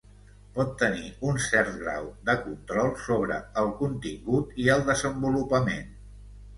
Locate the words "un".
1.31-1.37